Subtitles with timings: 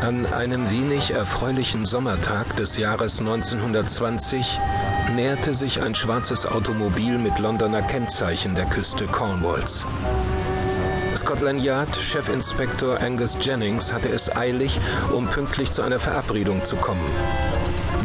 [0.00, 4.60] An einem wenig erfreulichen Sommertag des Jahres 1920
[5.16, 9.84] näherte sich ein schwarzes Automobil mit Londoner Kennzeichen der Küste Cornwalls.
[11.16, 14.78] Scotland Yard Chefinspektor Angus Jennings hatte es eilig,
[15.12, 17.10] um pünktlich zu einer Verabredung zu kommen.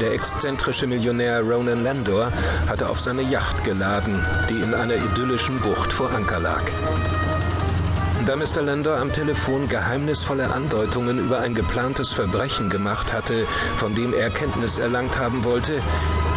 [0.01, 2.31] Der exzentrische Millionär Ronan Landor
[2.67, 6.63] hatte auf seine Yacht geladen, die in einer idyllischen Bucht vor Anker lag.
[8.25, 8.61] Da Mr.
[8.61, 14.77] Landor am Telefon geheimnisvolle Andeutungen über ein geplantes Verbrechen gemacht hatte, von dem er Kenntnis
[14.77, 15.73] erlangt haben wollte,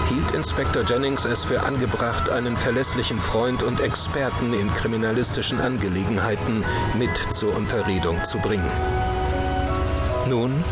[0.08, 6.64] hielt Inspektor Jennings es für angebracht, einen verlässlichen Freund und Experten in kriminalistischen Angelegenheiten
[6.98, 8.70] mit zur Unterredung zu bringen.
[10.28, 10.64] Nun,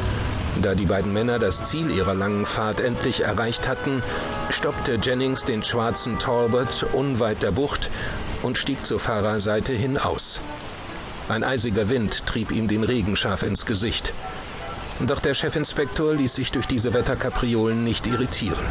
[0.63, 4.03] da die beiden Männer das Ziel ihrer langen Fahrt endlich erreicht hatten,
[4.51, 7.89] stoppte Jennings den schwarzen Talbot unweit der Bucht
[8.43, 10.41] und stieg zur Fahrerseite hin aus.
[11.29, 14.13] Ein eisiger Wind trieb ihm den Regenschaf ins Gesicht.
[15.01, 18.65] Doch der Chefinspektor ließ sich durch diese Wetterkapriolen nicht irritieren.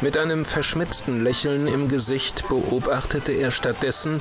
[0.00, 4.20] Mit einem verschmitzten Lächeln im Gesicht beobachtete er stattdessen,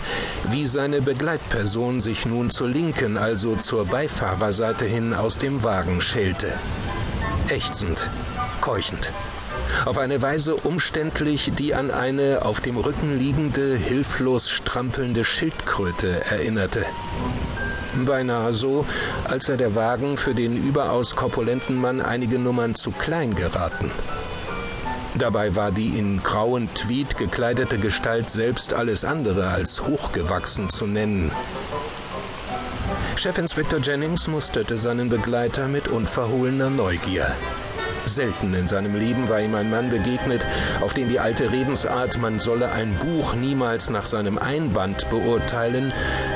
[0.50, 6.52] wie seine Begleitperson sich nun zur linken, also zur Beifahrerseite hin aus dem Wagen schälte.
[7.50, 8.10] Ächzend,
[8.62, 9.12] keuchend
[9.86, 16.86] auf eine Weise umständlich, die an eine auf dem Rücken liegende, hilflos strampelnde Schildkröte erinnerte.
[18.06, 18.86] Beinahe so,
[19.24, 23.92] als sei der Wagen für den überaus korpulenten Mann einige Nummern zu klein geraten.
[25.16, 31.32] Dabei war die in grauen Tweed gekleidete Gestalt selbst alles andere als hochgewachsen zu nennen.
[33.16, 37.36] Chefinspektor Jennings musterte seinen Begleiter mit unverhohlener Neugier.
[38.08, 40.46] Selten in seinem Leben war ihm ein Mann begegnet,
[40.82, 45.94] auf den die alte Redensart, man solle ein Buch niemals nach seinem Einband beurteilen,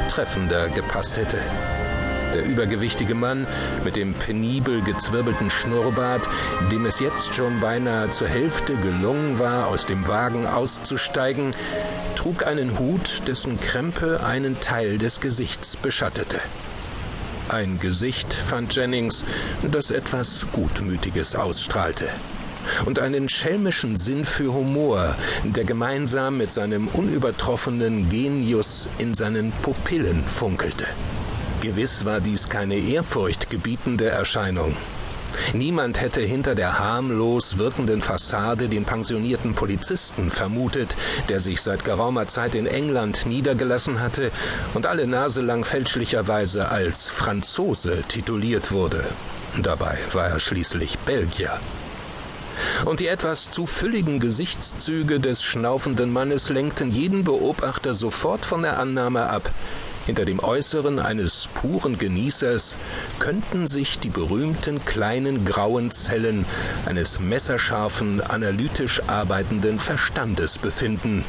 [0.10, 1.38] treffender gepasst hätte.
[2.34, 3.46] Der übergewichtige Mann
[3.84, 6.28] mit dem penibel gezwirbelten Schnurrbart,
[6.72, 11.52] dem es jetzt schon beinahe zur Hälfte gelungen war, aus dem Wagen auszusteigen,
[12.16, 16.40] trug einen Hut, dessen Krempe einen Teil des Gesichts beschattete.
[17.50, 19.26] Ein Gesicht, fand Jennings,
[19.72, 22.08] das etwas Gutmütiges ausstrahlte.
[22.86, 30.24] Und einen schelmischen Sinn für Humor, der gemeinsam mit seinem unübertroffenen Genius in seinen Pupillen
[30.24, 30.86] funkelte.
[31.62, 34.76] Gewiss war dies keine ehrfurchtgebietende Erscheinung.
[35.54, 40.96] Niemand hätte hinter der harmlos wirkenden Fassade den pensionierten Polizisten vermutet,
[41.30, 44.32] der sich seit geraumer Zeit in England niedergelassen hatte
[44.74, 49.04] und alle Nase lang fälschlicherweise als Franzose tituliert wurde.
[49.62, 51.60] Dabei war er schließlich Belgier.
[52.86, 58.80] Und die etwas zu fülligen Gesichtszüge des schnaufenden Mannes lenkten jeden Beobachter sofort von der
[58.80, 59.52] Annahme ab,
[60.06, 62.78] hinter dem Äußeren eines puren Genießers
[63.20, 66.46] könnten sich die berühmten kleinen grauen Zellen
[66.86, 71.24] eines messerscharfen, analytisch arbeitenden Verstandes befinden,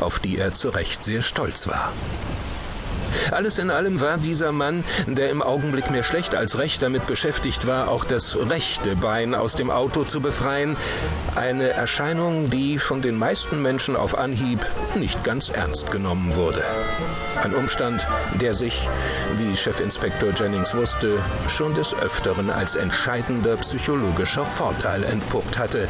[0.00, 1.92] auf die er zu Recht sehr stolz war.
[3.30, 7.66] Alles in allem war dieser Mann, der im Augenblick mehr schlecht als recht damit beschäftigt
[7.66, 10.76] war, auch das rechte Bein aus dem Auto zu befreien,
[11.34, 14.64] eine Erscheinung, die von den meisten Menschen auf Anhieb
[14.94, 16.62] nicht ganz ernst genommen wurde.
[17.42, 18.06] Ein Umstand,
[18.40, 18.88] der sich,
[19.36, 25.88] wie Chefinspektor Jennings wusste, schon des Öfteren als entscheidender psychologischer Vorteil entpuppt hatte,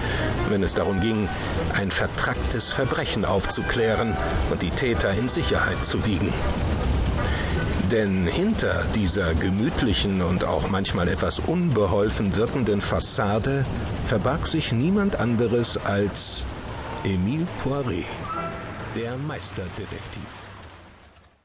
[0.48, 1.28] wenn es darum ging,
[1.74, 4.16] ein vertracktes Verbrechen aufzuklären
[4.50, 6.32] und die Täter in Sicherheit zu wiegen.
[7.90, 13.64] Denn hinter dieser gemütlichen und auch manchmal etwas unbeholfen wirkenden Fassade
[14.04, 16.44] verbarg sich niemand anderes als
[17.04, 18.04] Émile Poiret,
[18.94, 20.47] der Meisterdetektiv.